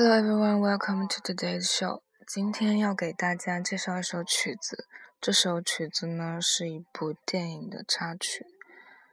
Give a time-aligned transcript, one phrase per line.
[0.00, 2.02] Hello everyone, welcome to today's show.
[2.24, 4.86] 今天要给大家介绍一首曲子，
[5.20, 8.46] 这首曲子呢是一部电影的插曲。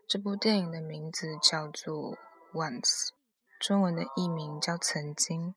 [0.07, 2.11] 这部电影的名字叫做
[2.53, 2.81] 《Once》，
[3.59, 5.55] 中文的译名叫《曾经》。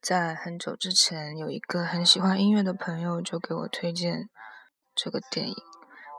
[0.00, 4.28] 在很久之前，有一个很喜欢音乐的朋友就给我推荐
[4.96, 5.54] 这个电影。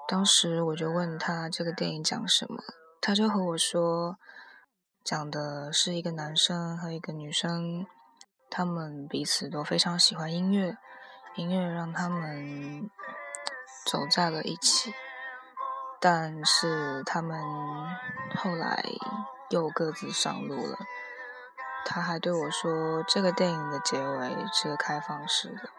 [0.07, 2.62] 当时我就问他这个电影讲什么，
[3.02, 4.17] 他就和我说，
[5.03, 7.85] 讲的是一个男生和一个女生，
[8.49, 10.77] 他们彼此都非常喜欢音乐，
[11.35, 12.89] 音乐让他们
[13.85, 14.93] 走在了一起，
[15.99, 17.41] 但是他们
[18.35, 18.84] 后来
[19.49, 20.77] 又各自上路了。
[21.85, 25.70] 他还对我说，这个电影的结尾是开放式的。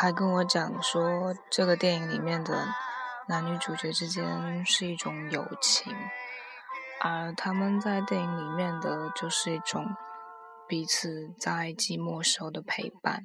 [0.00, 2.68] 还跟我讲说，这个电影里面的
[3.26, 5.92] 男女主角之间是一种友情，
[7.00, 9.96] 而他们在电影里面的就是一种
[10.68, 13.24] 彼此在寂寞时候的陪伴。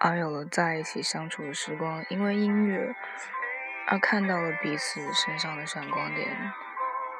[0.00, 2.94] 而有了在一起相处的时光，因为音乐
[3.88, 6.52] 而看到了彼此身上的闪光点，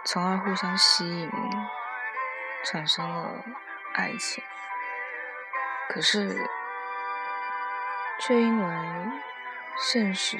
[0.04, 1.30] 从而互相吸引，
[2.64, 3.44] 产生了
[3.94, 4.44] 爱情。
[5.88, 6.48] 可是，
[8.20, 8.74] 却因为
[9.78, 10.36] 现实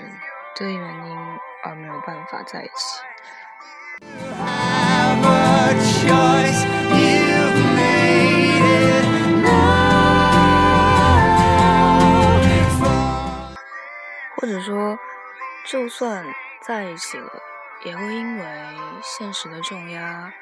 [0.55, 3.08] 的原因而没有办法在一起。
[14.49, 14.99] 或者说，
[15.67, 16.25] 就算
[16.63, 17.31] 在一起了，
[17.85, 20.33] 也会因为现实的重压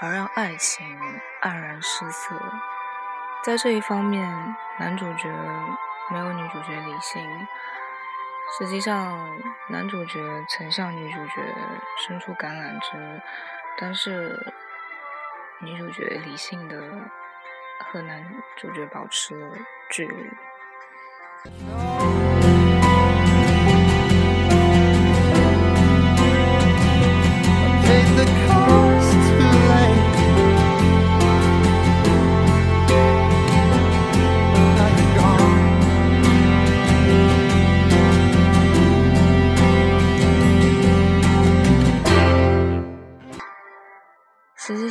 [0.00, 0.86] 而让爱情
[1.42, 2.34] 黯然失色。
[3.44, 4.26] 在这一方面，
[4.78, 5.28] 男主角
[6.10, 7.46] 没有女主角理性。
[8.56, 9.38] 实际上，
[9.68, 11.54] 男主角曾向女主角
[11.98, 13.20] 伸出橄榄枝，
[13.76, 14.50] 但是
[15.60, 16.80] 女主角理性的
[17.80, 18.24] 和男
[18.56, 19.54] 主角保持了
[19.90, 20.30] 距离。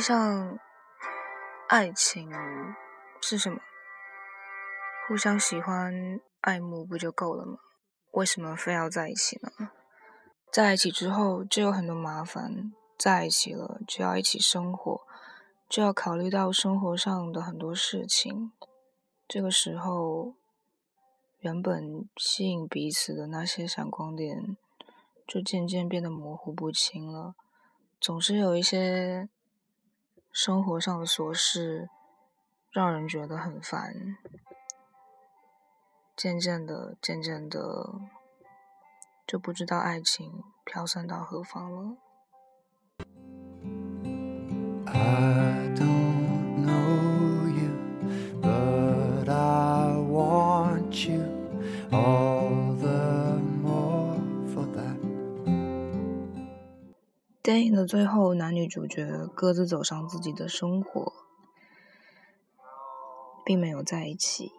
[0.06, 0.60] 上，
[1.66, 2.30] 爱情
[3.20, 3.58] 是什么？
[5.08, 7.58] 互相喜欢、爱慕不就够了吗？
[8.12, 9.50] 为什么非要在一起呢？
[10.52, 15.00] 在一起之后就有很多麻烦，在一起了就要一起生活，
[15.68, 18.52] 就要考虑到生活上的很多事情。
[19.26, 20.34] 这个时候，
[21.40, 24.56] 原本吸引彼此的那些闪光点，
[25.26, 27.34] 就渐渐变得模糊不清了。
[28.00, 29.28] 总是有一些。
[30.38, 31.88] 生活上的琐事
[32.70, 34.18] 让人觉得很烦，
[36.14, 37.58] 渐渐的，渐渐的，
[39.26, 41.96] 就不知道爱情飘散到何方了。
[57.66, 61.12] 电影的最后，男女主角各自走上自己的生活，
[63.44, 64.52] 并没有在一起。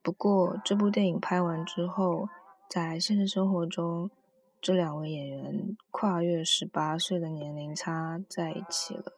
[0.00, 2.28] 不过，这部电影拍完之后，
[2.70, 4.12] 在现实生活中，
[4.60, 9.14] 这两位演员跨越十八岁的年龄差在一起了。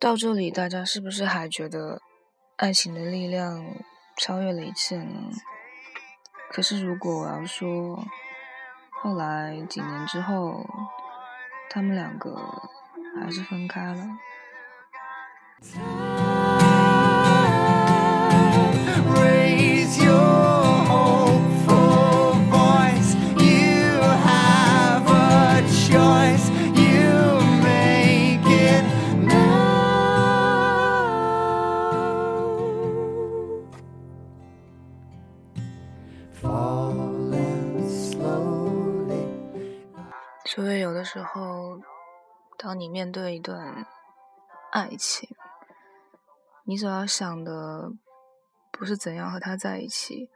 [0.00, 2.00] 到这里，大家是不是还觉得？
[2.60, 3.64] 爱情的力量
[4.18, 5.30] 超越了一切呢。
[6.50, 8.04] 可是，如果我要说，
[8.90, 10.68] 后来几年之后，
[11.70, 12.38] 他们两个
[13.18, 14.06] 还是分开了。
[41.12, 41.80] 时候，
[42.56, 43.84] 当你面对一段
[44.70, 45.28] 爱情，
[46.62, 47.90] 你所要想的
[48.70, 50.30] 不是怎样和他在一起，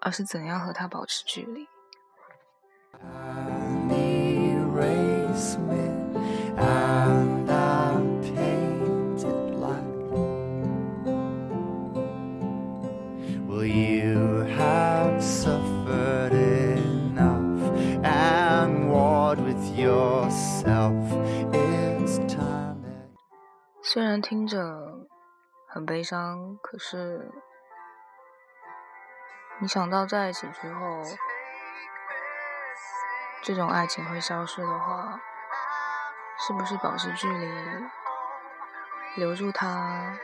[0.00, 1.68] 而是怎样和他保持距离。
[25.86, 27.30] 悲伤，可是
[29.58, 31.02] 你想到在一起之后，
[33.42, 35.20] 这种爱情会消失的话，
[36.38, 37.48] 是不是保持距离，
[39.14, 40.18] 留住他，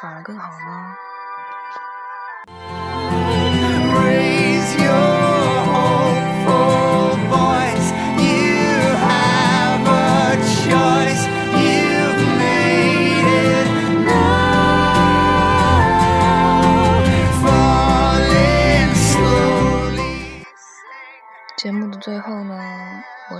[0.00, 0.96] 反而更好呢？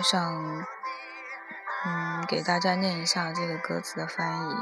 [0.02, 0.66] 我想，
[1.84, 4.56] 嗯，给大家念一下这个歌词的翻译。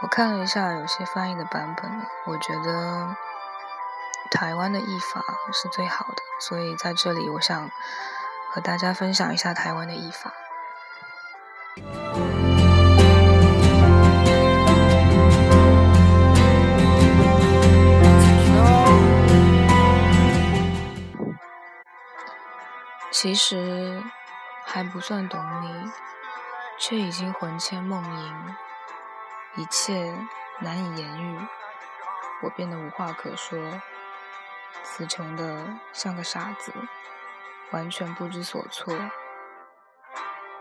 [0.00, 1.90] 我看了一下有些翻译的版本，
[2.26, 3.16] 我觉得
[4.30, 7.68] 台湾的译法是最好的，所以在这里我想
[8.52, 10.32] 和大家分享一下台湾的译法。
[23.10, 24.00] 其实
[24.74, 25.88] 还不算懂你，
[26.80, 28.56] 却已经魂牵梦萦，
[29.54, 30.12] 一切
[30.60, 31.38] 难以言喻，
[32.42, 33.80] 我变得无话可说，
[34.82, 36.72] 词穷的像个傻子，
[37.70, 38.92] 完全不知所措。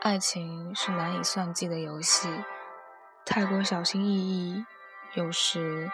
[0.01, 2.43] 爱情是难以算计的游戏，
[3.25, 4.63] 太过小心翼翼，
[5.15, 5.89] 有时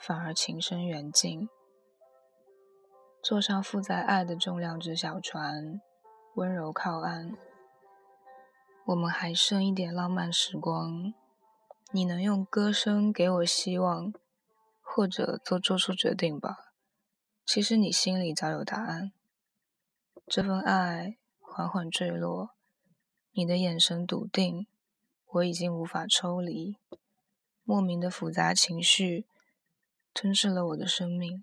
[0.00, 1.46] 反而情深缘尽。
[3.22, 5.82] 坐上负载爱的重量之小船，
[6.38, 7.36] 温柔靠岸。
[8.86, 11.12] 我们还剩一点浪漫时光，
[11.90, 14.14] 你能用歌声给我希望，
[14.80, 16.72] 或者做做出决定吧。
[17.44, 19.10] 其实你心里早有答案。
[20.28, 22.50] 这份爱缓缓坠落，
[23.32, 24.68] 你的眼神笃定，
[25.26, 26.76] 我已经无法抽离。
[27.64, 29.26] 莫名的复杂情绪
[30.14, 31.42] 吞噬了我的生命。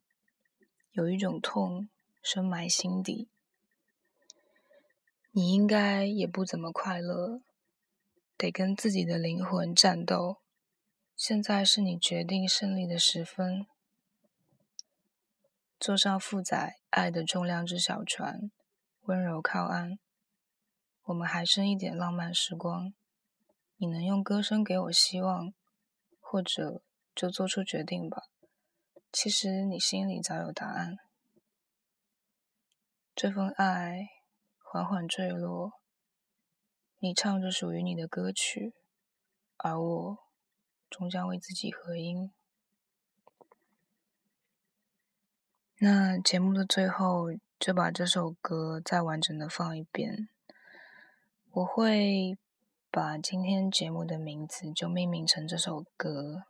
[0.94, 1.90] 有一种痛
[2.24, 3.28] 深埋心底，
[5.38, 7.42] 你应该也不怎么快乐，
[8.38, 10.38] 得跟自己的灵魂战斗。
[11.13, 13.68] 现在是你决定胜利的时分，
[15.77, 18.50] 坐上负载爱的重量之小船，
[19.01, 20.00] 温柔靠岸。
[21.04, 22.94] 我们还剩一点浪漫时光，
[23.75, 25.54] 你能用歌声给我希望，
[26.22, 26.82] 或者
[27.13, 28.24] 就做出决定吧。
[29.12, 30.96] 其实你心里早有答案。
[33.13, 34.14] 这份爱
[34.75, 35.72] 缓缓坠落，
[37.00, 38.74] 你唱着属于你的歌曲，
[39.55, 40.17] 而我
[40.89, 42.29] 终将为自己合音。
[45.77, 47.27] 那节目的最后，
[47.58, 50.27] 就把这首歌再完整的放一遍。
[51.51, 52.38] 我会
[52.91, 56.44] 把今天节目的名字就命名成这首歌。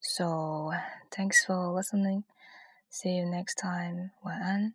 [0.00, 0.72] So,
[1.08, 2.24] thanks for listening.
[2.90, 4.10] See you next time.
[4.22, 4.74] 晚安。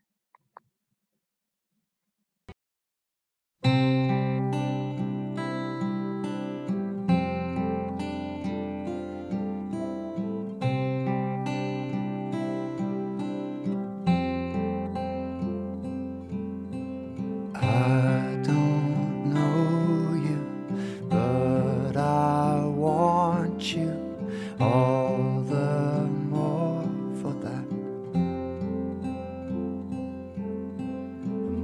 [24.64, 26.88] All the more
[27.20, 27.68] for that.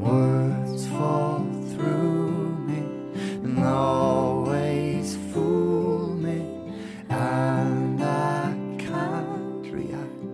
[0.06, 2.82] Words fall through me
[3.46, 6.40] and always fool me,
[7.10, 10.26] and I can't react.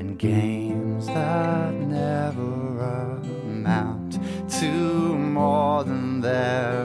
[0.00, 4.18] And games that never amount
[4.58, 4.72] to
[5.16, 6.84] more than their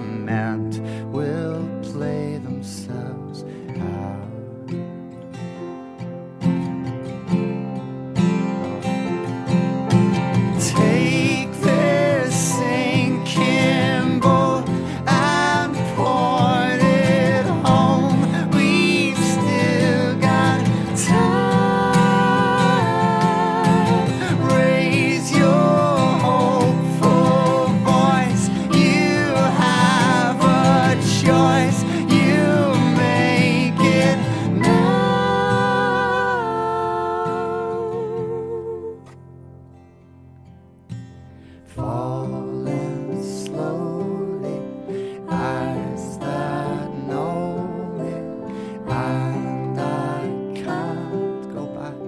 [48.93, 50.21] and I
[50.53, 51.99] can't go back.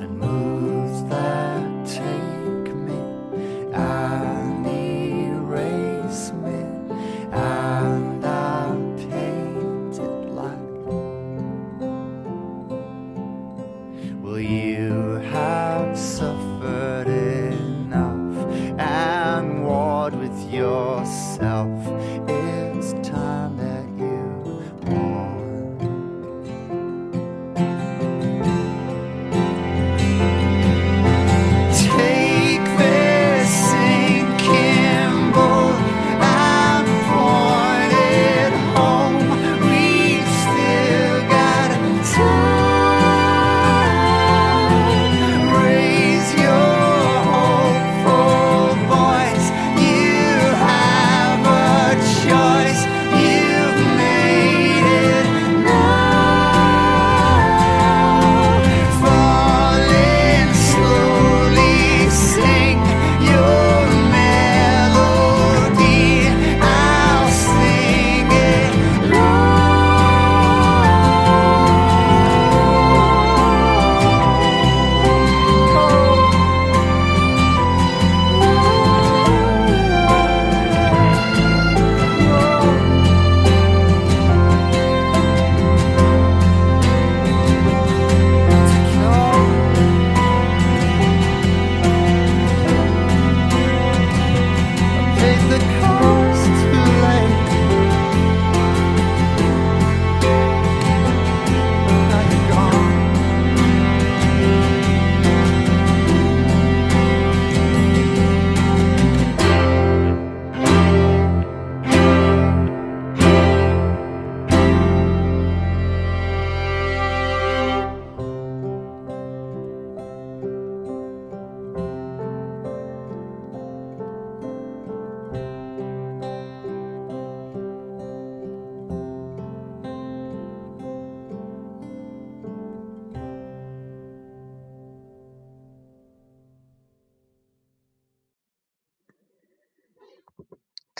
[0.00, 3.00] And moves that take me
[3.72, 6.58] and erase me
[7.32, 10.62] and I'm painted black.
[14.22, 18.36] Will you have suffered enough
[18.78, 21.99] and warred with yourself?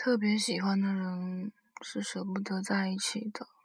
[0.03, 1.53] 特别喜欢的人
[1.83, 3.60] 是舍不得在一起的。